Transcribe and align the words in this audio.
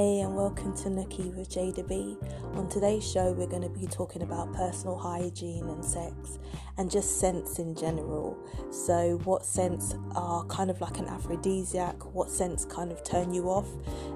Hey, 0.00 0.20
and 0.20 0.34
welcome 0.34 0.74
to 0.78 0.88
Nookie 0.88 1.30
with 1.36 1.50
Jada 1.50 1.86
B. 1.86 2.16
On 2.54 2.66
today's 2.70 3.06
show, 3.06 3.32
we're 3.32 3.46
going 3.46 3.60
to 3.60 3.68
be 3.68 3.86
talking 3.86 4.22
about 4.22 4.50
personal 4.54 4.96
hygiene 4.96 5.68
and 5.68 5.84
sex 5.84 6.38
and 6.78 6.90
just 6.90 7.20
scents 7.20 7.58
in 7.58 7.74
general. 7.74 8.34
So, 8.70 9.20
what 9.24 9.44
scents 9.44 9.94
are 10.16 10.42
kind 10.46 10.70
of 10.70 10.80
like 10.80 10.96
an 10.96 11.06
aphrodisiac, 11.06 12.14
what 12.14 12.30
scents 12.30 12.64
kind 12.64 12.90
of 12.90 13.04
turn 13.04 13.34
you 13.34 13.50
off, 13.50 13.68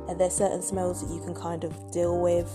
and 0.09 0.19
there's 0.19 0.33
certain 0.33 0.63
smells 0.63 1.07
that 1.07 1.15
you 1.15 1.21
can 1.21 1.35
kind 1.35 1.65
of 1.65 1.91
deal 1.91 2.19
with, 2.19 2.51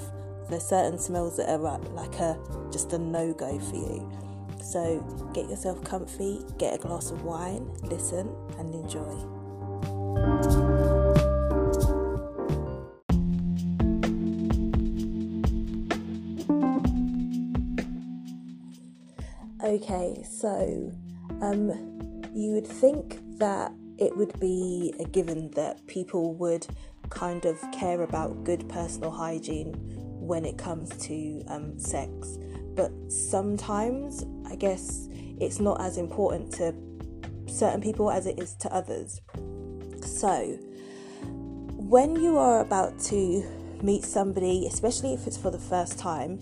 there's 0.49 0.65
certain 0.65 0.97
smells 0.97 1.37
that 1.37 1.49
are 1.49 1.67
uh, 1.67 1.77
like 1.91 2.15
a 2.15 2.35
just 2.71 2.93
a 2.93 2.97
no 2.97 3.31
go 3.31 3.59
for 3.59 3.75
you. 3.75 4.11
So, 4.59 5.05
get 5.35 5.47
yourself 5.47 5.83
comfy, 5.83 6.39
get 6.57 6.73
a 6.73 6.79
glass 6.79 7.11
of 7.11 7.23
wine, 7.23 7.69
listen, 7.83 8.35
and 8.57 8.73
enjoy. 8.73 10.58
Okay, 19.81 20.25
so 20.29 20.91
um, 21.41 21.69
you 22.33 22.51
would 22.51 22.67
think 22.67 23.17
that 23.37 23.71
it 23.97 24.15
would 24.17 24.37
be 24.37 24.93
a 24.99 25.05
given 25.05 25.51
that 25.51 25.87
people 25.87 26.33
would 26.33 26.67
kind 27.09 27.45
of 27.45 27.57
care 27.71 28.01
about 28.01 28.43
good 28.43 28.67
personal 28.67 29.09
hygiene 29.09 29.73
when 30.19 30.43
it 30.43 30.57
comes 30.57 30.89
to 31.07 31.41
um, 31.47 31.79
sex, 31.79 32.37
but 32.75 32.91
sometimes 33.09 34.25
I 34.51 34.57
guess 34.57 35.07
it's 35.39 35.61
not 35.61 35.79
as 35.79 35.97
important 35.97 36.51
to 36.55 36.75
certain 37.47 37.79
people 37.79 38.11
as 38.11 38.25
it 38.25 38.37
is 38.37 38.55
to 38.55 38.73
others. 38.73 39.21
So, 40.01 40.57
when 41.77 42.17
you 42.17 42.37
are 42.37 42.59
about 42.59 42.99
to 43.05 43.45
meet 43.81 44.03
somebody, 44.03 44.67
especially 44.67 45.13
if 45.13 45.25
it's 45.25 45.37
for 45.37 45.51
the 45.51 45.57
first 45.57 45.97
time, 45.97 46.41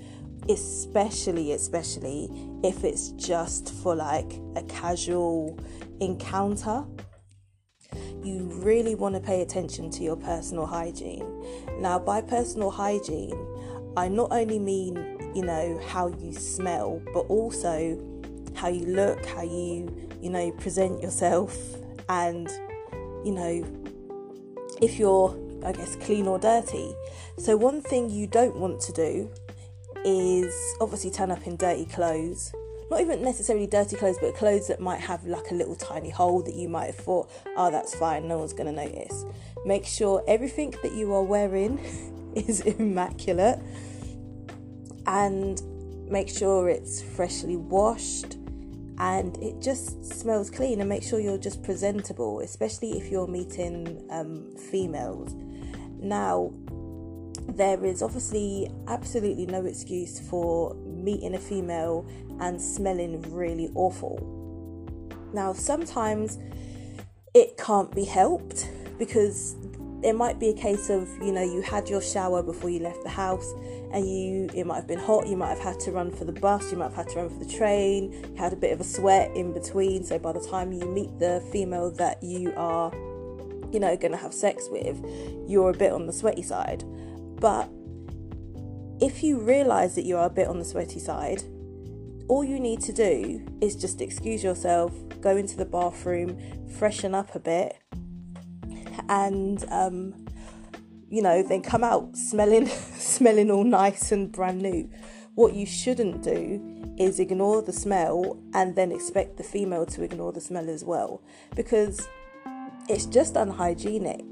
especially 0.50 1.52
especially 1.52 2.30
if 2.64 2.84
it's 2.84 3.10
just 3.12 3.74
for 3.76 3.96
like 3.96 4.40
a 4.56 4.64
casual 4.64 5.58
encounter. 6.00 6.86
You 8.24 8.50
really 8.56 8.96
want 8.96 9.16
to 9.16 9.22
pay 9.22 9.42
attention 9.42 9.90
to 9.92 10.04
your 10.04 10.18
personal 10.18 10.66
hygiene. 10.66 11.26
Now 11.80 12.00
by 12.00 12.22
personal 12.22 12.72
hygiene 12.72 13.38
i 13.96 14.08
not 14.08 14.32
only 14.32 14.60
mean 14.60 15.18
you 15.34 15.42
know 15.42 15.82
how 15.88 16.08
you 16.20 16.32
smell 16.32 17.02
but 17.16 17.22
also 17.22 17.98
how 18.54 18.68
you 18.68 18.86
look 18.86 19.26
how 19.26 19.42
you 19.42 20.08
you 20.22 20.30
know 20.30 20.52
present 20.54 21.02
yourself. 21.02 21.58
And 22.10 22.50
you 23.26 23.34
know 23.34 23.64
if 24.82 24.98
you're 25.00 25.36
i 25.66 25.72
guess 25.72 25.96
clean 25.98 26.28
or 26.28 26.40
dirty. 26.40 26.94
So 27.38 27.58
one 27.58 27.82
thing 27.82 28.10
you 28.10 28.28
don't 28.28 28.56
want 28.56 28.80
to 28.82 28.92
do 28.94 29.32
is 30.06 30.54
obviously 30.82 31.12
turn 31.12 31.32
up 31.32 31.46
in 31.48 31.56
dirty 31.56 31.86
clothes. 31.86 32.54
Not 32.90 33.02
even 33.02 33.22
necessarily 33.22 33.68
dirty 33.68 33.98
clothes, 33.98 34.18
but 34.22 34.36
clothes 34.36 34.68
that 34.68 34.80
might 34.80 35.02
have 35.02 35.26
like 35.26 35.52
a 35.52 35.54
little 35.54 35.76
tiny 35.76 36.10
hole 36.10 36.42
that 36.44 36.56
you 36.56 36.70
might 36.70 36.86
have 36.86 36.96
thought, 36.96 37.30
oh, 37.58 37.70
that's 37.70 37.94
fine, 37.94 38.28
no 38.28 38.38
one's 38.38 38.54
going 38.54 38.74
to 38.74 38.86
notice. 38.86 39.26
Make 39.66 39.86
sure 39.86 40.24
everything 40.28 40.74
that 40.84 40.94
you 40.94 41.14
are 41.14 41.24
wearing 41.24 41.80
is 42.36 42.62
immaculate 42.62 43.60
and 45.06 45.62
make 46.10 46.30
sure 46.30 46.70
it's 46.70 47.02
freshly 47.02 47.58
washed 47.58 48.38
and 49.00 49.38
it 49.38 49.62
just 49.62 50.04
smells 50.06 50.50
clean 50.50 50.80
and 50.80 50.90
make 50.90 51.04
sure 51.04 51.20
you're 51.20 51.38
just 51.38 51.62
presentable, 51.64 52.40
especially 52.40 52.98
if 52.98 53.12
you're 53.12 53.28
meeting 53.28 54.04
um, 54.10 54.56
females. 54.56 55.34
Now, 56.00 56.52
there 57.48 57.84
is 57.84 58.02
obviously 58.02 58.70
absolutely 58.88 59.46
no 59.46 59.66
excuse 59.66 60.20
for 60.20 60.76
meeting 60.86 61.36
a 61.36 61.40
female 61.40 62.06
and 62.40 62.62
smelling 62.62 63.22
really 63.34 63.72
awful. 63.76 64.20
Now, 65.34 65.54
sometimes 65.54 66.38
it 67.34 67.58
can't 67.58 67.94
be 67.94 68.04
helped 68.04 68.70
because 68.98 69.56
it 70.04 70.14
might 70.14 70.40
be 70.40 70.50
a 70.50 70.54
case 70.54 70.90
of 70.90 71.10
you 71.22 71.32
know 71.32 71.42
you 71.42 71.62
had 71.62 71.90
your 71.90 72.02
shower 72.02 72.44
before 72.44 72.70
you 72.70 72.80
left 72.80 73.02
the 73.04 73.10
house 73.10 73.54
and 73.92 74.08
you 74.08 74.48
it 74.54 74.66
might 74.66 74.76
have 74.76 74.88
been 74.88 75.00
hot 75.00 75.28
you 75.28 75.36
might 75.36 75.50
have 75.50 75.60
had 75.60 75.80
to 75.80 75.92
run 75.92 76.12
for 76.12 76.24
the 76.24 76.32
bus 76.32 76.72
you 76.72 76.78
might 76.78 76.86
have 76.86 76.96
had 76.96 77.10
to 77.10 77.18
run 77.18 77.30
for 77.30 77.44
the 77.44 77.52
train 77.52 78.12
you 78.14 78.36
had 78.36 78.54
a 78.54 78.56
bit 78.56 78.72
of 78.72 78.80
a 78.80 78.84
sweat 78.84 79.36
in 79.36 79.54
between 79.54 80.04
so 80.04 80.20
by 80.20 80.32
the 80.32 80.40
time 80.40 80.72
you 80.72 80.86
meet 80.86 81.18
the 81.20 81.44
female 81.52 81.90
that 81.90 82.22
you 82.22 82.54
are 82.56 82.92
you 83.72 83.80
know 83.80 83.98
going 83.98 84.12
to 84.12 84.18
have 84.18 84.34
sex 84.34 84.68
with 84.70 85.04
you're 85.48 85.72
a 85.72 85.78
bit 85.78 85.92
on 85.92 86.06
the 86.06 86.14
sweaty 86.14 86.44
side 86.44 86.84
but 87.40 87.70
if 89.00 89.24
you 89.24 89.40
realize 89.40 89.96
that 89.96 90.06
you 90.06 90.18
are 90.18 90.26
a 90.26 90.30
bit 90.30 90.48
on 90.48 90.60
the 90.60 90.66
sweaty 90.66 91.00
side, 91.00 91.44
all 92.28 92.44
you 92.44 92.60
need 92.60 92.82
to 92.82 92.94
do 92.94 93.46
is 93.62 93.76
just 93.76 94.02
excuse 94.02 94.44
yourself, 94.44 94.94
go 95.22 95.38
into 95.38 95.56
the 95.56 95.66
bathroom, 95.66 96.38
freshen 96.78 97.16
up 97.16 97.36
a 97.36 97.40
bit, 97.40 97.78
and 99.08 99.64
um, 99.70 100.26
you 101.10 101.22
know, 101.22 101.44
then 101.44 101.62
come 101.62 101.84
out 101.84 102.16
smelling 102.16 102.68
smelling 102.98 103.52
all 103.52 103.64
nice 103.64 104.12
and 104.12 104.32
brand 104.32 104.62
new. 104.62 104.90
What 105.36 105.54
you 105.54 105.66
shouldn't 105.66 106.24
do 106.24 106.94
is 106.98 107.20
ignore 107.20 107.62
the 107.62 107.72
smell 107.72 108.42
and 108.54 108.76
then 108.76 108.92
expect 108.92 109.38
the 109.38 109.44
female 109.44 109.86
to 109.86 110.02
ignore 110.04 110.32
the 110.32 110.42
smell 110.42 110.68
as 110.68 110.84
well 110.84 111.22
because 111.56 112.08
it's 112.90 113.06
just 113.06 113.36
unhygienic 113.36 114.26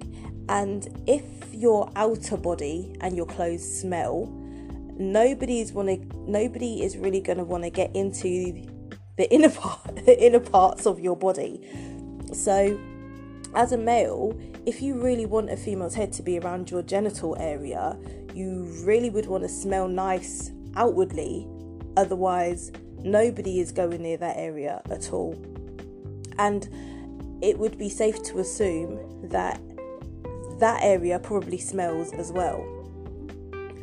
and 0.50 0.88
if 1.07 1.23
your 1.53 1.91
outer 1.95 2.38
body 2.38 2.95
and 3.01 3.16
your 3.16 3.25
clothes 3.25 3.63
smell, 3.79 4.28
nobody's 4.97 5.73
wanna 5.73 5.97
nobody 6.28 6.83
is 6.83 6.97
really 6.97 7.22
gonna 7.22 7.44
want 7.44 7.63
to 7.63 7.69
get 7.69 7.95
into 7.95 8.66
the 9.17 9.29
inner 9.31 9.50
part 9.50 9.95
the 10.05 10.23
inner 10.23 10.39
parts 10.39 10.85
of 10.85 11.00
your 11.00 11.16
body. 11.16 11.61
So 12.34 12.79
as 13.55 13.72
a 13.72 13.78
male, 13.78 14.38
if 14.66 14.81
you 14.81 15.01
really 15.01 15.25
want 15.25 15.50
a 15.50 15.57
female's 15.57 15.95
head 15.95 16.11
to 16.13 16.23
be 16.23 16.39
around 16.39 16.69
your 16.69 16.81
genital 16.81 17.38
area, 17.39 17.97
you 18.34 18.66
really 18.84 19.09
would 19.09 19.28
want 19.28 19.44
to 19.44 19.50
smell 19.50 19.88
nice 19.88 20.51
outwardly. 20.75 21.47
Otherwise, 21.95 22.72
nobody 23.00 23.59
is 23.59 23.72
going 23.72 24.01
near 24.01 24.17
that 24.17 24.35
area 24.38 24.81
at 24.89 25.13
all. 25.13 25.34
And 26.38 26.67
it 27.41 27.57
would 27.57 27.78
be 27.78 27.88
safe 27.88 28.22
to 28.23 28.39
assume 28.39 29.29
that 29.29 29.61
that 30.59 30.81
area 30.81 31.19
probably 31.19 31.57
smells 31.57 32.13
as 32.13 32.31
well. 32.31 32.66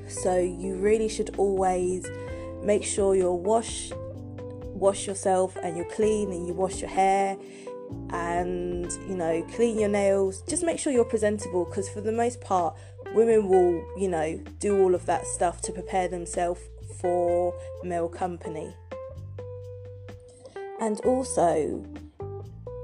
So 0.08 0.38
you 0.38 0.76
really 0.76 1.08
should 1.08 1.36
always 1.36 2.06
make 2.62 2.84
sure 2.84 3.14
you're 3.14 3.34
wash 3.34 3.92
wash 4.74 5.06
yourself 5.06 5.56
and 5.62 5.76
you're 5.76 5.90
clean 5.90 6.32
and 6.32 6.46
you 6.46 6.54
wash 6.54 6.80
your 6.80 6.90
hair 6.90 7.36
and 8.10 8.90
you 9.08 9.14
know 9.14 9.46
clean 9.54 9.78
your 9.78 9.88
nails 9.88 10.42
just 10.48 10.64
make 10.64 10.78
sure 10.78 10.92
you're 10.92 11.04
presentable 11.04 11.64
because 11.64 11.88
for 11.88 12.00
the 12.00 12.10
most 12.10 12.40
part 12.40 12.74
women 13.14 13.48
will 13.48 13.84
you 13.96 14.08
know 14.08 14.40
do 14.58 14.82
all 14.82 14.94
of 14.94 15.04
that 15.06 15.26
stuff 15.26 15.60
to 15.60 15.72
prepare 15.72 16.08
themselves 16.08 16.60
for 17.00 17.54
male 17.84 18.08
company 18.08 18.74
and 20.80 21.00
also 21.00 21.84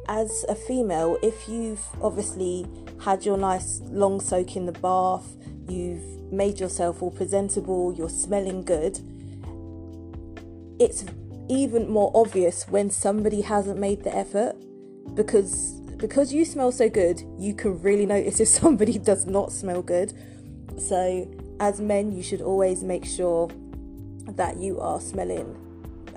as 0.08 0.44
a 0.48 0.54
female, 0.54 1.18
if 1.22 1.48
you've 1.48 1.84
obviously 2.02 2.66
had 3.00 3.24
your 3.24 3.36
nice 3.36 3.80
long 3.84 4.20
soak 4.20 4.56
in 4.56 4.66
the 4.66 4.72
bath, 4.72 5.36
you've 5.68 6.32
made 6.32 6.58
yourself 6.58 7.02
all 7.02 7.10
presentable, 7.10 7.92
you're 7.92 8.08
smelling 8.08 8.64
good, 8.64 8.98
it's 10.80 11.04
even 11.48 11.90
more 11.90 12.10
obvious 12.14 12.66
when 12.68 12.90
somebody 12.90 13.40
hasn't 13.40 13.78
made 13.78 14.02
the 14.04 14.14
effort 14.14 14.54
because 15.14 15.74
because 15.96 16.32
you 16.32 16.44
smell 16.44 16.70
so 16.70 16.88
good, 16.88 17.20
you 17.38 17.54
can 17.54 17.80
really 17.82 18.06
notice 18.06 18.38
if 18.38 18.48
somebody 18.62 18.98
does 18.98 19.26
not 19.26 19.52
smell 19.52 19.82
good. 19.82 20.12
So, 20.78 21.28
as 21.58 21.80
men, 21.80 22.12
you 22.12 22.22
should 22.22 22.40
always 22.40 22.84
make 22.84 23.04
sure 23.04 23.50
that 24.28 24.58
you 24.58 24.78
are 24.78 25.00
smelling 25.00 25.56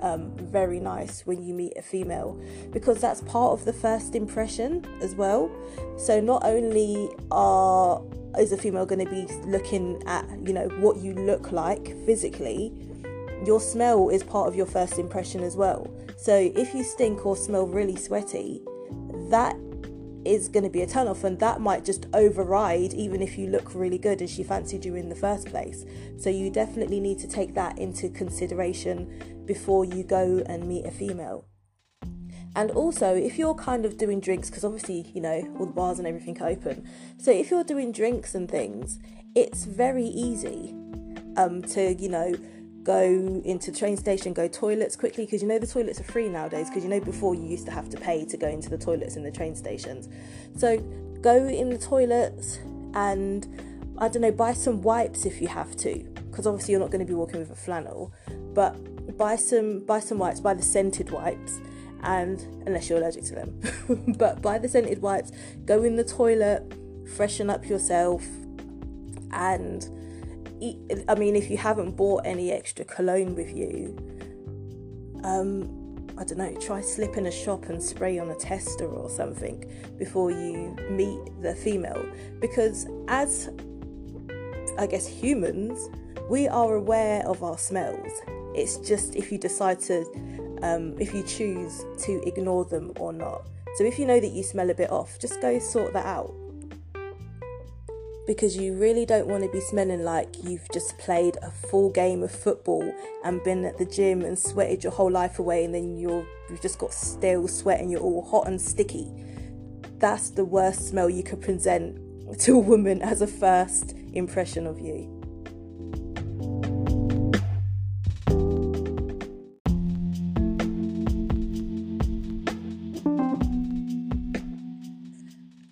um, 0.02 0.32
very 0.36 0.80
nice 0.80 1.24
when 1.26 1.42
you 1.42 1.54
meet 1.54 1.72
a 1.76 1.82
female 1.82 2.38
because 2.72 3.00
that's 3.00 3.22
part 3.22 3.52
of 3.52 3.64
the 3.64 3.72
first 3.72 4.14
impression 4.14 4.84
as 5.00 5.14
well. 5.14 5.50
So 5.96 6.20
not 6.20 6.44
only 6.44 7.08
are 7.30 8.02
is 8.38 8.50
a 8.50 8.56
female 8.56 8.86
going 8.86 9.04
to 9.04 9.10
be 9.10 9.30
looking 9.46 10.02
at 10.06 10.24
you 10.46 10.52
know 10.52 10.68
what 10.80 10.98
you 10.98 11.14
look 11.14 11.52
like 11.52 11.96
physically, 12.04 12.72
your 13.46 13.60
smell 13.60 14.08
is 14.08 14.22
part 14.22 14.48
of 14.48 14.56
your 14.56 14.66
first 14.66 14.98
impression 14.98 15.42
as 15.42 15.56
well. 15.56 15.88
So 16.16 16.52
if 16.54 16.74
you 16.74 16.82
stink 16.84 17.24
or 17.24 17.36
smell 17.36 17.66
really 17.66 17.96
sweaty, 17.96 18.62
that 19.30 19.56
is 20.24 20.48
going 20.48 20.64
to 20.64 20.70
be 20.70 20.82
a 20.82 20.86
turn 20.86 21.08
off 21.08 21.24
and 21.24 21.38
that 21.40 21.60
might 21.60 21.84
just 21.84 22.06
override 22.14 22.94
even 22.94 23.22
if 23.22 23.36
you 23.36 23.48
look 23.48 23.74
really 23.74 23.98
good 23.98 24.20
and 24.20 24.30
she 24.30 24.42
fancied 24.42 24.84
you 24.84 24.94
in 24.94 25.08
the 25.08 25.14
first 25.14 25.48
place. 25.48 25.84
So 26.18 26.30
you 26.30 26.50
definitely 26.50 27.00
need 27.00 27.18
to 27.20 27.28
take 27.28 27.54
that 27.54 27.78
into 27.78 28.08
consideration 28.08 29.44
before 29.46 29.84
you 29.84 30.04
go 30.04 30.42
and 30.46 30.68
meet 30.68 30.86
a 30.86 30.90
female. 30.90 31.46
And 32.54 32.70
also 32.70 33.14
if 33.14 33.38
you're 33.38 33.54
kind 33.54 33.84
of 33.84 33.96
doing 33.96 34.20
drinks 34.20 34.50
because 34.50 34.64
obviously 34.64 35.10
you 35.14 35.20
know 35.20 35.56
all 35.58 35.66
the 35.66 35.72
bars 35.72 35.98
and 35.98 36.06
everything 36.06 36.40
open. 36.42 36.88
So 37.18 37.30
if 37.30 37.50
you're 37.50 37.64
doing 37.64 37.92
drinks 37.92 38.34
and 38.34 38.50
things 38.50 38.98
it's 39.34 39.64
very 39.64 40.04
easy 40.04 40.74
um, 41.36 41.62
to, 41.62 41.94
you 41.94 42.08
know, 42.08 42.34
go 42.82 43.40
into 43.44 43.72
train 43.72 43.96
station, 43.96 44.32
go 44.32 44.48
toilets 44.48 44.96
quickly 44.96 45.24
because 45.24 45.42
you 45.42 45.48
know 45.48 45.58
the 45.58 45.66
toilets 45.66 46.00
are 46.00 46.04
free 46.04 46.28
nowadays 46.28 46.68
because 46.68 46.82
you 46.82 46.90
know 46.90 47.00
before 47.00 47.34
you 47.34 47.44
used 47.44 47.66
to 47.66 47.72
have 47.72 47.88
to 47.90 47.96
pay 47.96 48.24
to 48.24 48.36
go 48.36 48.48
into 48.48 48.68
the 48.68 48.78
toilets 48.78 49.16
in 49.16 49.22
the 49.22 49.30
train 49.30 49.54
stations. 49.54 50.08
So 50.56 50.78
go 51.20 51.46
in 51.46 51.70
the 51.70 51.78
toilets 51.78 52.58
and 52.94 53.46
I 53.98 54.08
don't 54.08 54.22
know, 54.22 54.32
buy 54.32 54.52
some 54.52 54.82
wipes 54.82 55.24
if 55.26 55.40
you 55.40 55.48
have 55.48 55.76
to 55.76 56.02
because 56.30 56.46
obviously 56.46 56.72
you're 56.72 56.80
not 56.80 56.90
going 56.90 57.04
to 57.04 57.10
be 57.10 57.14
walking 57.14 57.38
with 57.38 57.50
a 57.50 57.56
flannel, 57.56 58.12
but 58.54 59.16
buy 59.16 59.36
some 59.36 59.84
buy 59.84 60.00
some 60.00 60.18
wipes, 60.18 60.40
buy 60.40 60.54
the 60.54 60.62
scented 60.62 61.10
wipes 61.10 61.60
and 62.02 62.40
unless 62.66 62.88
you're 62.88 62.98
allergic 62.98 63.22
to 63.24 63.34
them, 63.34 64.14
but 64.18 64.42
buy 64.42 64.58
the 64.58 64.68
scented 64.68 65.00
wipes, 65.02 65.30
go 65.64 65.84
in 65.84 65.94
the 65.94 66.04
toilet, 66.04 66.74
freshen 67.16 67.48
up 67.48 67.68
yourself 67.68 68.26
and 69.30 69.88
I 71.08 71.14
mean, 71.16 71.34
if 71.34 71.50
you 71.50 71.56
haven't 71.56 71.96
bought 71.96 72.22
any 72.24 72.52
extra 72.52 72.84
cologne 72.84 73.34
with 73.34 73.56
you, 73.56 73.96
um, 75.24 76.06
I 76.18 76.24
don't 76.24 76.38
know, 76.38 76.54
try 76.60 76.80
slip 76.80 77.16
in 77.16 77.26
a 77.26 77.32
shop 77.32 77.64
and 77.64 77.82
spray 77.82 78.18
on 78.18 78.30
a 78.30 78.34
tester 78.36 78.86
or 78.86 79.10
something 79.10 79.64
before 79.98 80.30
you 80.30 80.76
meet 80.90 81.20
the 81.42 81.54
female. 81.54 82.04
Because 82.40 82.86
as, 83.08 83.50
I 84.78 84.86
guess, 84.86 85.06
humans, 85.06 85.88
we 86.30 86.46
are 86.46 86.74
aware 86.76 87.26
of 87.26 87.42
our 87.42 87.58
smells. 87.58 88.12
It's 88.54 88.76
just 88.76 89.16
if 89.16 89.32
you 89.32 89.38
decide 89.38 89.80
to, 89.80 90.04
um, 90.62 90.94
if 91.00 91.12
you 91.12 91.24
choose 91.24 91.84
to 92.04 92.22
ignore 92.24 92.66
them 92.66 92.92
or 92.96 93.12
not. 93.12 93.48
So 93.76 93.84
if 93.84 93.98
you 93.98 94.06
know 94.06 94.20
that 94.20 94.30
you 94.30 94.42
smell 94.42 94.70
a 94.70 94.74
bit 94.74 94.92
off, 94.92 95.18
just 95.18 95.40
go 95.40 95.58
sort 95.58 95.92
that 95.94 96.06
out 96.06 96.34
because 98.32 98.56
you 98.56 98.72
really 98.72 99.04
don't 99.04 99.26
want 99.26 99.42
to 99.44 99.50
be 99.50 99.60
smelling 99.60 100.04
like 100.04 100.42
you've 100.42 100.66
just 100.72 100.96
played 100.96 101.36
a 101.42 101.50
full 101.50 101.90
game 101.90 102.22
of 102.22 102.30
football 102.30 102.82
and 103.24 103.44
been 103.44 103.62
at 103.66 103.76
the 103.76 103.84
gym 103.84 104.22
and 104.22 104.38
sweated 104.38 104.82
your 104.82 104.92
whole 104.92 105.10
life 105.10 105.38
away 105.38 105.66
and 105.66 105.74
then 105.74 105.98
you're 105.98 106.26
you've 106.48 106.62
just 106.62 106.78
got 106.78 106.94
stale 106.94 107.46
sweat 107.46 107.78
and 107.78 107.90
you're 107.90 108.00
all 108.00 108.22
hot 108.22 108.48
and 108.48 108.58
sticky. 108.58 109.06
That's 109.98 110.30
the 110.30 110.46
worst 110.46 110.88
smell 110.88 111.10
you 111.10 111.22
could 111.22 111.42
present 111.42 111.98
to 112.40 112.56
a 112.56 112.58
woman 112.58 113.02
as 113.02 113.20
a 113.20 113.26
first 113.26 113.94
impression 114.14 114.66
of 114.66 114.80
you. 114.80 115.21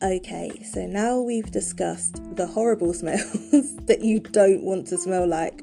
Okay, 0.02 0.62
so 0.62 0.86
now 0.86 1.20
we've 1.20 1.50
discussed 1.50 2.22
the 2.34 2.46
horrible 2.46 2.94
smells 2.94 3.76
that 3.84 4.00
you 4.00 4.18
don't 4.18 4.62
want 4.62 4.86
to 4.86 4.96
smell 4.96 5.26
like. 5.26 5.62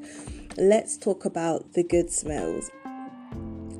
Let's 0.56 0.96
talk 0.96 1.24
about 1.24 1.72
the 1.72 1.82
good 1.82 2.08
smells. 2.08 2.70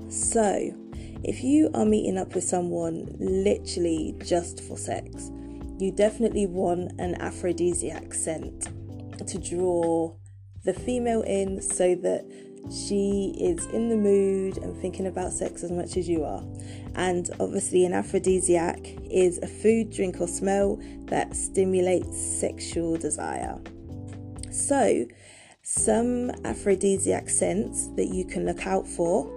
So, 0.08 0.75
if 1.22 1.44
you 1.44 1.70
are 1.75 1.84
meeting 1.84 2.19
up 2.19 2.34
with 2.34 2.43
someone 2.43 3.06
literally 3.20 4.16
just 4.25 4.60
for 4.60 4.76
sex, 4.76 5.31
you 5.78 5.93
definitely 5.93 6.46
want 6.46 6.90
an 6.99 7.14
aphrodisiac 7.20 8.12
scent 8.12 8.69
to 9.28 9.38
draw 9.38 10.12
the 10.64 10.75
female 10.75 11.22
in 11.22 11.62
so 11.62 11.94
that 11.94 12.26
she 12.70 13.35
is 13.41 13.67
in 13.67 13.88
the 13.88 13.97
mood 13.97 14.59
and 14.59 14.76
thinking 14.81 15.06
about 15.06 15.32
sex 15.32 15.62
as 15.62 15.70
much 15.70 15.97
as 15.97 16.09
you 16.09 16.25
are. 16.25 16.43
And 16.94 17.31
obviously, 17.41 17.85
an 17.85 17.94
aphrodisiac 17.94 18.79
is 19.11 19.38
a 19.38 19.47
food, 19.47 19.91
drink, 19.91 20.20
or 20.20 20.29
smell 20.29 20.81
that 21.06 21.35
stimulates 21.35 22.19
sexual 22.41 22.97
desire. 22.97 23.59
So, 24.50 25.06
some 25.62 26.31
aphrodisiac 26.44 27.29
scents 27.29 27.88
that 27.97 28.09
you 28.09 28.25
can 28.25 28.44
look 28.44 28.67
out 28.67 28.87
for 28.87 29.31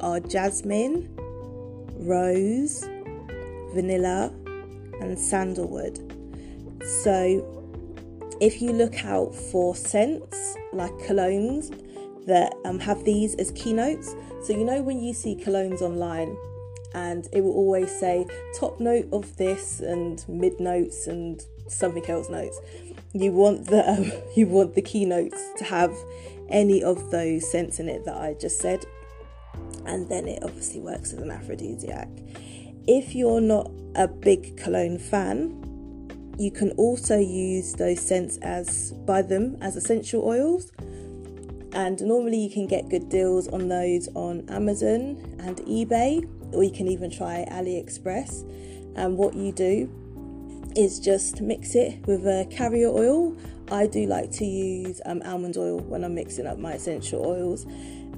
are 0.00 0.20
jasmine, 0.20 1.08
rose, 1.96 2.84
vanilla, 3.74 4.32
and 5.00 5.18
sandalwood. 5.18 5.98
So, 7.02 7.56
if 8.40 8.62
you 8.62 8.72
look 8.72 9.04
out 9.04 9.34
for 9.34 9.76
scents 9.76 10.56
like 10.72 10.92
colognes 10.92 11.70
that 12.30 12.54
um, 12.64 12.78
have 12.78 13.04
these 13.04 13.34
as 13.34 13.50
keynotes. 13.50 14.14
So, 14.42 14.52
you 14.52 14.64
know, 14.64 14.80
when 14.82 15.02
you 15.02 15.12
see 15.12 15.36
colognes 15.36 15.82
online, 15.82 16.36
and 16.94 17.28
it 17.32 17.42
will 17.42 17.52
always 17.52 17.90
say 17.98 18.26
top 18.58 18.80
note 18.80 19.08
of 19.12 19.36
this 19.36 19.80
and 19.80 20.24
mid 20.28 20.58
notes 20.58 21.06
and 21.06 21.44
something 21.68 22.04
else 22.06 22.28
notes. 22.28 22.60
You 23.12 23.32
want 23.32 23.66
the 23.66 23.88
um, 23.88 24.10
you 24.36 24.46
want 24.46 24.74
the 24.74 24.82
keynotes 24.82 25.40
to 25.58 25.64
have 25.64 25.94
any 26.48 26.82
of 26.82 27.10
those 27.10 27.50
scents 27.50 27.78
in 27.78 27.88
it 27.88 28.04
that 28.04 28.16
I 28.16 28.34
just 28.34 28.58
said, 28.58 28.84
and 29.86 30.08
then 30.08 30.26
it 30.26 30.42
obviously 30.42 30.80
works 30.80 31.12
as 31.12 31.20
an 31.20 31.30
aphrodisiac. 31.30 32.08
If 32.86 33.14
you're 33.14 33.40
not 33.40 33.70
a 33.94 34.08
big 34.08 34.56
cologne 34.56 34.98
fan, 34.98 35.56
you 36.38 36.50
can 36.50 36.70
also 36.72 37.18
use 37.18 37.74
those 37.74 38.00
scents 38.00 38.38
as 38.38 38.92
buy 38.92 39.22
them 39.22 39.58
as 39.60 39.76
essential 39.76 40.24
oils 40.24 40.72
and 41.72 42.00
normally 42.00 42.38
you 42.38 42.50
can 42.50 42.66
get 42.66 42.88
good 42.88 43.08
deals 43.08 43.48
on 43.48 43.68
those 43.68 44.08
on 44.14 44.48
Amazon 44.48 45.16
and 45.38 45.58
eBay, 45.58 46.28
or 46.52 46.64
you 46.64 46.70
can 46.70 46.88
even 46.88 47.10
try 47.10 47.46
AliExpress. 47.50 48.44
And 48.96 49.16
what 49.16 49.34
you 49.34 49.52
do 49.52 49.90
is 50.76 50.98
just 50.98 51.40
mix 51.40 51.74
it 51.74 52.06
with 52.06 52.26
a 52.26 52.46
carrier 52.50 52.88
oil. 52.88 53.36
I 53.70 53.86
do 53.86 54.06
like 54.06 54.32
to 54.32 54.44
use 54.44 55.00
um, 55.06 55.22
almond 55.24 55.56
oil 55.56 55.78
when 55.78 56.04
I'm 56.04 56.14
mixing 56.14 56.46
up 56.46 56.58
my 56.58 56.72
essential 56.72 57.24
oils 57.24 57.66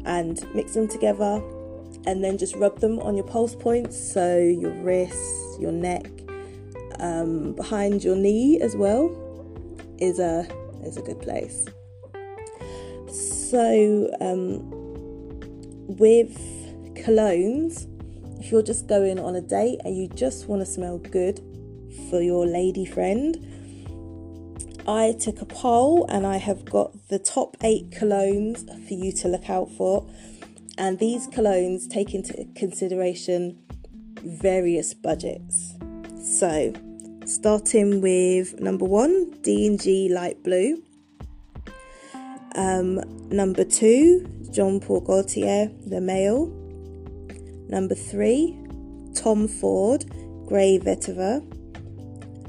and 0.05 0.43
mix 0.55 0.75
them 0.75 0.89
together 0.89 1.43
and 2.07 2.25
then 2.25 2.39
just 2.39 2.57
rub 2.57 2.81
them 2.81 2.99
on 3.01 3.17
your 3.17 3.27
pulse 3.27 3.55
points 3.55 3.97
so 4.13 4.39
your 4.39 4.73
wrists, 4.83 5.59
your 5.61 5.73
neck, 5.73 6.07
um, 6.99 7.53
behind 7.53 8.03
your 8.03 8.17
knee 8.17 8.61
as 8.61 8.77
well 8.77 9.11
is 9.99 10.19
a 10.19 10.47
is 10.85 10.97
a 10.97 11.03
good 11.03 11.21
place. 11.21 11.67
So, 13.53 14.09
um, 14.23 14.61
with 15.87 16.35
colognes, 17.05 17.87
if 18.41 18.51
you're 18.51 18.63
just 18.63 18.87
going 18.87 19.19
on 19.19 19.37
a 19.37 19.43
date 19.43 19.79
and 19.85 19.95
you 19.95 20.09
just 20.09 20.49
want 20.49 20.63
to 20.63 20.65
smell 20.67 20.97
good 20.97 21.39
for 22.09 22.23
your 22.23 22.47
lady 22.47 22.87
friend, 22.87 23.37
I 24.89 25.15
took 25.21 25.43
a 25.43 25.45
poll 25.45 26.07
and 26.09 26.27
I 26.27 26.39
have 26.39 26.65
got 26.65 26.97
the 27.09 27.19
top 27.19 27.59
eight 27.63 27.91
colognes 27.91 28.65
for 28.89 28.95
you 28.95 29.13
to 29.13 29.29
look 29.29 29.51
out 29.51 29.71
for. 29.73 30.09
And 30.79 30.99
these 30.99 31.29
colognes 31.29 31.91
take 31.91 32.15
into 32.15 32.47
consideration 32.57 33.59
various 34.23 34.95
budgets. 34.95 35.75
So, 36.25 36.73
starting 37.27 38.01
with 38.01 38.59
number 38.59 38.87
one, 38.87 39.31
D&G 39.43 40.09
Light 40.09 40.43
Blue. 40.43 40.83
Um, 42.55 43.01
number 43.31 43.65
two, 43.65 44.27
Jean 44.51 44.81
Paul 44.81 45.01
Gaultier, 45.01 45.71
Le 45.87 46.01
Male. 46.01 46.47
Number 47.69 47.95
three, 47.95 48.59
Tom 49.15 49.49
Ford, 49.49 50.05
Grey 50.47 50.79
Vetiver. 50.79 51.41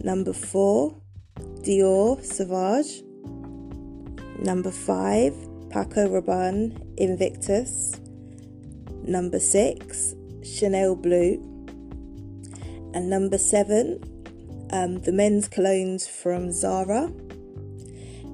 Number 0.03 0.33
four, 0.33 0.98
Dior 1.62 2.22
Sauvage. 2.22 3.03
Number 4.39 4.72
five, 4.72 5.33
Paco 5.69 6.10
Rabanne 6.10 6.77
Invictus. 6.98 8.00
Number 9.07 9.39
six, 9.39 10.13
Chanel 10.43 10.95
Blue. 10.95 11.36
And 12.93 13.10
number 13.10 13.38
seven, 13.38 14.03
um, 14.72 15.00
the 15.00 15.13
men's 15.13 15.48
colognes 15.48 16.10
from 16.10 16.51
Zara. 16.51 17.10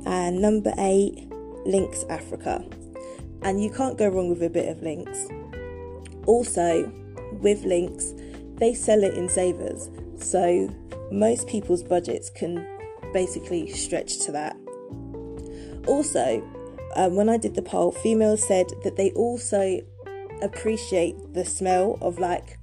And 0.06 0.42
number 0.42 0.74
eight, 0.80 1.29
Lynx 1.70 2.04
Africa. 2.10 2.66
And 3.42 3.64
you 3.64 3.70
can't 3.70 3.98
go 3.98 4.08
wrong 4.08 4.30
with 4.30 4.44
a 4.44 4.50
bit 4.50 4.68
of 4.68 4.82
Lynx. 4.82 5.28
Also, 6.26 6.92
with 7.42 7.64
Lynx, 7.64 8.14
they 8.56 8.74
sell 8.74 9.04
it 9.04 9.14
in 9.14 9.30
savers, 9.30 9.90
so 10.18 10.70
most 11.12 11.48
people's 11.48 11.84
budgets 11.84 12.30
can 12.30 12.68
basically 13.14 13.72
stretch 13.72 14.20
to 14.20 14.32
that. 14.34 14.56
Also, 15.88 16.44
um, 16.96 17.16
when 17.16 17.30
I 17.30 17.38
did 17.38 17.56
the 17.56 17.62
poll, 17.62 17.92
females 17.92 18.46
said 18.46 18.68
that 18.84 18.98
they 18.98 19.12
also 19.12 19.80
appreciate 20.42 21.16
the 21.34 21.46
smell 21.46 21.98
of 22.02 22.20
like 22.20 22.58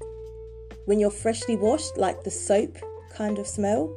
when 0.84 1.00
you're 1.00 1.10
freshly 1.10 1.56
washed, 1.56 1.96
like 1.96 2.22
the 2.22 2.30
soap 2.30 2.78
kind 3.14 3.38
of 3.38 3.46
smell, 3.46 3.94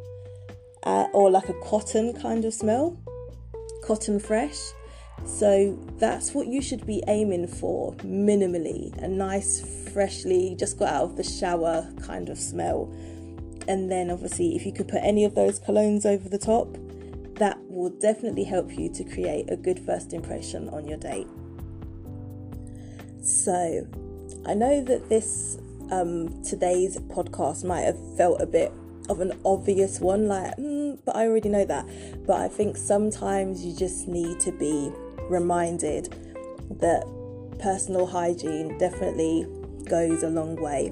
uh, 0.84 1.08
or 1.14 1.30
like 1.30 1.50
a 1.50 1.54
cotton 1.62 2.14
kind 2.14 2.46
of 2.46 2.54
smell, 2.54 2.98
cotton 3.84 4.20
fresh. 4.20 4.58
So 5.26 5.78
that's 5.98 6.34
what 6.34 6.48
you 6.48 6.62
should 6.62 6.86
be 6.86 7.04
aiming 7.08 7.48
for 7.48 7.94
minimally 7.98 8.96
a 9.02 9.08
nice, 9.08 9.90
freshly 9.92 10.56
just 10.58 10.78
got 10.78 10.90
out 10.90 11.04
of 11.04 11.18
the 11.18 11.24
shower 11.24 11.92
kind 12.02 12.30
of 12.30 12.38
smell. 12.38 12.94
And 13.68 13.92
then, 13.92 14.10
obviously, 14.10 14.56
if 14.56 14.66
you 14.66 14.72
could 14.72 14.88
put 14.88 15.02
any 15.04 15.26
of 15.26 15.36
those 15.36 15.60
colognes 15.60 16.06
over 16.06 16.28
the 16.28 16.40
top, 16.40 16.76
that 17.36 17.58
will 17.70 17.92
definitely 17.92 18.44
help 18.44 18.78
you 18.78 18.92
to 18.94 19.04
create 19.04 19.50
a 19.52 19.56
good 19.56 19.80
first 19.80 20.14
impression 20.14 20.70
on 20.70 20.88
your 20.88 20.98
date. 20.98 21.28
So, 23.22 23.88
I 24.46 24.54
know 24.56 24.84
that 24.84 25.10
this 25.10 25.60
um, 25.92 26.42
today's 26.44 26.98
podcast 26.98 27.64
might 27.64 27.82
have 27.82 28.18
felt 28.18 28.42
a 28.42 28.46
bit 28.46 28.72
of 29.10 29.22
an 29.22 29.34
obvious 29.44 30.00
one, 30.00 30.28
like, 30.28 30.56
mm, 30.58 30.98
but 31.06 31.16
I 31.16 31.28
already 31.28 31.50
know 31.50 31.66
that. 31.66 31.86
But 32.26 32.42
I 32.42 32.48
think 32.48 32.78
sometimes 32.78 33.66
you 33.66 33.76
just 33.76 34.08
need 34.08 34.40
to 34.42 34.52
be 34.52 34.92
reminded 35.30 36.10
that 36.80 37.06
personal 37.60 38.06
hygiene 38.08 38.78
definitely 38.78 39.48
goes 39.86 40.24
a 40.24 40.30
long 40.30 40.56
way. 40.56 40.88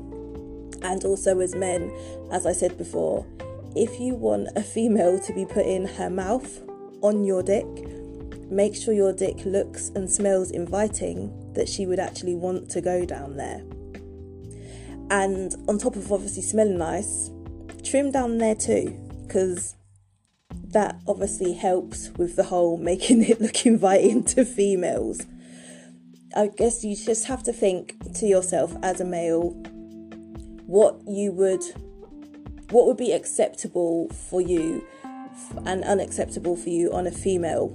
And 0.81 1.03
also, 1.03 1.39
as 1.39 1.55
men, 1.55 1.91
as 2.31 2.45
I 2.45 2.53
said 2.53 2.77
before, 2.77 3.25
if 3.75 3.99
you 3.99 4.15
want 4.15 4.49
a 4.55 4.61
female 4.61 5.19
to 5.19 5.33
be 5.33 5.45
putting 5.45 5.87
her 5.87 6.09
mouth 6.09 6.61
on 7.01 7.23
your 7.23 7.43
dick, 7.43 7.65
make 8.49 8.75
sure 8.75 8.93
your 8.93 9.13
dick 9.13 9.45
looks 9.45 9.89
and 9.89 10.09
smells 10.09 10.51
inviting 10.51 11.53
that 11.53 11.67
she 11.67 11.85
would 11.85 11.99
actually 11.99 12.35
want 12.35 12.69
to 12.71 12.81
go 12.81 13.05
down 13.05 13.37
there. 13.37 13.63
And 15.09 15.55
on 15.67 15.77
top 15.77 15.95
of 15.95 16.11
obviously 16.11 16.43
smelling 16.43 16.77
nice, 16.77 17.31
trim 17.83 18.11
down 18.11 18.37
there 18.37 18.55
too, 18.55 18.97
because 19.25 19.76
that 20.67 20.99
obviously 21.07 21.53
helps 21.53 22.09
with 22.17 22.35
the 22.35 22.43
whole 22.43 22.77
making 22.77 23.23
it 23.23 23.39
look 23.41 23.65
inviting 23.65 24.23
to 24.23 24.45
females. 24.45 25.25
I 26.35 26.47
guess 26.47 26.83
you 26.83 26.95
just 26.95 27.25
have 27.25 27.43
to 27.43 27.53
think 27.53 27.95
to 28.15 28.25
yourself 28.25 28.75
as 28.83 28.99
a 28.99 29.05
male 29.05 29.51
what 30.65 30.99
you 31.07 31.31
would 31.31 31.63
what 32.71 32.85
would 32.85 32.97
be 32.97 33.13
acceptable 33.13 34.09
for 34.09 34.41
you 34.41 34.85
and 35.65 35.83
unacceptable 35.85 36.57
for 36.57 36.69
you 36.69 36.91
on 36.91 37.07
a 37.07 37.11
female 37.11 37.69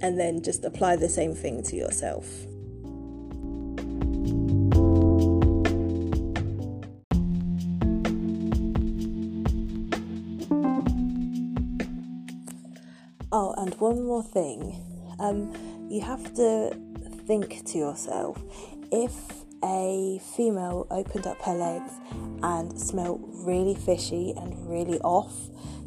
and 0.00 0.18
then 0.18 0.42
just 0.42 0.64
apply 0.64 0.94
the 0.94 1.08
same 1.08 1.34
thing 1.34 1.62
to 1.64 1.74
yourself. 1.74 2.26
Oh, 13.30 13.54
and 13.58 13.74
one 13.74 14.04
more 14.04 14.22
thing. 14.22 14.74
Um, 15.18 15.52
you 15.90 16.00
have 16.00 16.34
to 16.34 16.74
think 17.26 17.64
to 17.66 17.78
yourself 17.78 18.42
if 18.90 19.12
a 19.62 20.18
female 20.34 20.86
opened 20.90 21.26
up 21.26 21.40
her 21.42 21.52
legs 21.52 21.92
and 22.42 22.80
smelled 22.80 23.20
really 23.46 23.74
fishy 23.74 24.32
and 24.34 24.54
really 24.66 24.98
off, 25.00 25.34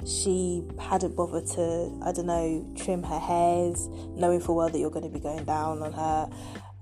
she 0.05 0.63
hadn't 0.79 1.15
bothered 1.15 1.47
to, 1.47 1.99
I 2.05 2.11
don't 2.11 2.27
know, 2.27 2.63
trim 2.75 3.01
her 3.01 3.19
hairs, 3.19 3.87
knowing 4.15 4.39
full 4.39 4.57
well 4.57 4.69
that 4.69 4.77
you're 4.77 4.91
going 4.91 5.05
to 5.05 5.09
be 5.09 5.19
going 5.19 5.43
down 5.45 5.81
on 5.81 5.93
her. 5.93 6.29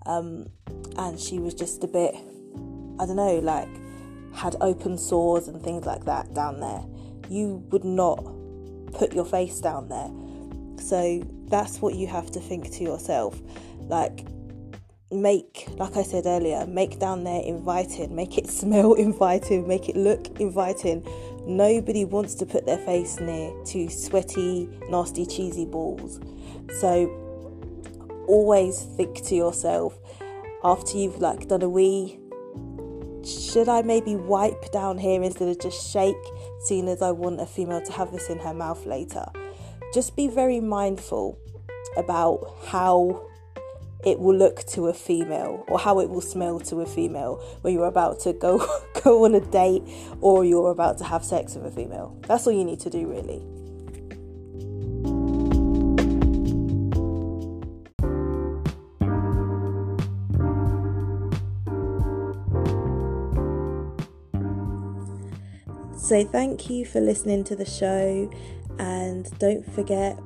Um, 0.06 0.48
and 0.98 1.18
she 1.18 1.40
was 1.40 1.54
just 1.54 1.86
a 1.86 1.88
bit, 1.88 2.16
I 3.00 3.06
don't 3.06 3.16
know, 3.16 3.40
like 3.40 3.70
had 4.34 4.58
open 4.60 4.98
sores 4.98 5.48
and 5.48 5.62
things 5.62 5.86
like 5.86 6.04
that 6.04 6.34
down 6.34 6.60
there. 6.60 6.84
You 7.30 7.64
would 7.72 7.86
not 7.86 8.18
put 8.94 9.14
your 9.14 9.26
face 9.26 9.62
down 9.62 9.88
there. 9.88 10.10
So 10.90 11.22
that's 11.50 11.82
what 11.84 11.94
you 11.94 12.08
have 12.08 12.32
to 12.32 12.40
think 12.40 12.72
to 12.72 12.84
yourself. 12.84 13.40
Like, 13.82 14.26
make, 15.12 15.68
like 15.78 15.96
I 15.96 16.02
said 16.02 16.26
earlier, 16.26 16.66
make 16.66 16.98
down 16.98 17.26
there 17.26 17.44
inviting, 17.44 18.16
make 18.16 18.40
it 18.40 18.48
smell 18.62 18.94
inviting, 18.94 19.68
make 19.68 19.88
it 19.88 19.96
look 19.96 20.40
inviting. 20.40 21.08
Nobody 21.46 22.06
wants 22.06 22.34
to 22.36 22.46
put 22.48 22.66
their 22.66 22.80
face 22.80 23.20
near 23.20 23.54
to 23.66 23.88
sweaty, 23.88 24.68
nasty, 24.90 25.28
cheesy 25.28 25.66
balls. 25.66 26.20
So 26.80 27.08
always 28.28 28.82
think 28.82 29.24
to 29.26 29.36
yourself 29.36 29.96
after 30.64 30.98
you've 30.98 31.20
like 31.20 31.48
done 31.48 31.62
a 31.62 31.70
wee, 31.70 32.20
should 33.24 33.70
I 33.70 33.84
maybe 33.84 34.16
wipe 34.16 34.72
down 34.72 34.98
here 34.98 35.22
instead 35.22 35.50
of 35.50 35.60
just 35.60 35.92
shake, 35.92 36.16
seeing 36.62 36.88
as 36.88 37.04
I 37.04 37.12
want 37.12 37.40
a 37.40 37.46
female 37.46 37.82
to 37.84 37.92
have 37.92 38.12
this 38.12 38.28
in 38.28 38.40
her 38.40 38.56
mouth 38.56 38.88
later? 38.88 39.26
Just 39.94 40.16
be 40.16 40.28
very 40.28 40.60
mindful 40.60 41.40
about 41.98 42.56
how 42.68 43.26
it 44.06 44.20
will 44.20 44.36
look 44.36 44.64
to 44.68 44.88
a 44.88 44.94
female 44.94 45.66
or 45.68 45.80
how 45.80 46.00
it 46.00 46.10
will 46.10 46.22
smell 46.22 46.60
to 46.60 46.82
a 46.82 46.86
female 46.86 47.36
when 47.62 47.74
you're 47.74 47.88
about 47.88 48.20
to 48.22 48.34
go 48.34 48.60
go 49.04 49.26
on 49.26 49.34
a 49.34 49.42
date 49.42 49.84
or 50.22 50.46
you're 50.46 50.70
about 50.70 51.00
to 51.00 51.04
have 51.04 51.26
sex 51.26 51.56
with 51.56 51.66
a 51.66 51.72
female. 51.72 52.16
That's 52.28 52.46
all 52.46 52.54
you 52.54 52.64
need 52.64 52.80
to 52.82 52.90
do 52.90 53.08
really. 53.08 53.42
So, 66.10 66.24
thank 66.24 66.72
you 66.72 66.86
for 66.86 67.00
listening 67.00 67.44
to 67.44 67.56
the 67.56 67.66
show, 67.66 68.32
and 68.80 69.30
don't 69.38 69.66
forget 69.74 70.18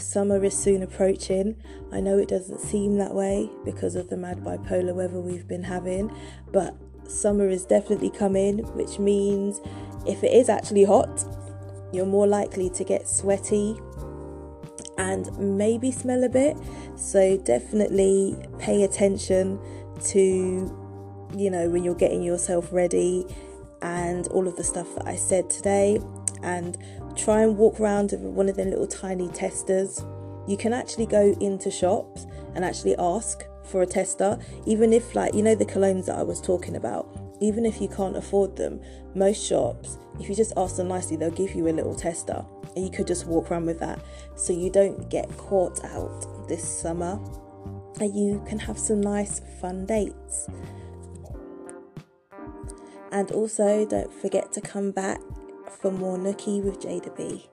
Summer 0.00 0.42
is 0.44 0.56
soon 0.56 0.82
approaching. 0.82 1.56
I 1.92 2.00
know 2.00 2.18
it 2.18 2.28
doesn't 2.28 2.60
seem 2.60 2.96
that 2.96 3.14
way 3.14 3.50
because 3.64 3.96
of 3.96 4.08
the 4.08 4.16
mad 4.16 4.38
bipolar 4.38 4.94
weather 4.94 5.20
we've 5.20 5.46
been 5.46 5.64
having, 5.64 6.14
but 6.52 6.74
summer 7.08 7.48
is 7.48 7.64
definitely 7.64 8.10
coming, 8.10 8.58
which 8.76 8.98
means 8.98 9.60
if 10.06 10.22
it 10.22 10.32
is 10.32 10.48
actually 10.48 10.84
hot, 10.84 11.24
you're 11.92 12.06
more 12.06 12.26
likely 12.26 12.70
to 12.70 12.84
get 12.84 13.08
sweaty 13.08 13.76
and 14.96 15.36
maybe 15.38 15.90
smell 15.90 16.24
a 16.24 16.28
bit. 16.28 16.56
So 16.96 17.36
definitely 17.38 18.36
pay 18.58 18.84
attention 18.84 19.58
to, 20.04 21.28
you 21.36 21.50
know, 21.50 21.68
when 21.68 21.84
you're 21.84 21.94
getting 21.94 22.22
yourself 22.22 22.72
ready 22.72 23.26
and 23.82 24.28
all 24.28 24.46
of 24.46 24.56
the 24.56 24.64
stuff 24.64 24.94
that 24.94 25.06
I 25.06 25.16
said 25.16 25.50
today 25.50 26.00
and 26.42 26.78
try 27.16 27.42
and 27.42 27.56
walk 27.56 27.80
around 27.80 28.12
with 28.12 28.20
one 28.20 28.48
of 28.48 28.56
them 28.56 28.70
little 28.70 28.86
tiny 28.86 29.28
testers. 29.28 30.04
You 30.46 30.56
can 30.56 30.72
actually 30.72 31.06
go 31.06 31.36
into 31.40 31.70
shops 31.70 32.26
and 32.54 32.64
actually 32.64 32.96
ask 32.98 33.44
for 33.64 33.82
a 33.82 33.86
tester, 33.86 34.38
even 34.66 34.92
if, 34.92 35.14
like, 35.14 35.34
you 35.34 35.42
know, 35.42 35.54
the 35.54 35.64
colognes 35.64 36.06
that 36.06 36.18
I 36.18 36.22
was 36.22 36.40
talking 36.40 36.76
about, 36.76 37.08
even 37.40 37.64
if 37.64 37.80
you 37.80 37.88
can't 37.88 38.16
afford 38.16 38.56
them, 38.56 38.80
most 39.14 39.44
shops, 39.44 39.98
if 40.18 40.28
you 40.28 40.34
just 40.34 40.52
ask 40.56 40.76
them 40.76 40.88
nicely, 40.88 41.16
they'll 41.16 41.30
give 41.30 41.54
you 41.54 41.68
a 41.68 41.70
little 41.70 41.94
tester 41.94 42.44
and 42.74 42.84
you 42.84 42.90
could 42.90 43.06
just 43.06 43.26
walk 43.26 43.50
around 43.50 43.66
with 43.66 43.80
that 43.80 44.00
so 44.36 44.52
you 44.52 44.70
don't 44.70 45.08
get 45.10 45.28
caught 45.36 45.84
out 45.84 46.48
this 46.48 46.62
summer 46.62 47.18
and 48.00 48.14
you 48.14 48.42
can 48.46 48.58
have 48.58 48.78
some 48.78 49.00
nice, 49.00 49.40
fun 49.60 49.86
dates. 49.86 50.48
And 53.12 53.30
also, 53.32 53.84
don't 53.86 54.12
forget 54.12 54.52
to 54.52 54.60
come 54.60 54.92
back 54.92 55.20
for 55.70 55.90
more 55.90 56.18
Nookie 56.18 56.62
with 56.62 56.80
Jada 56.80 57.14
B. 57.16 57.48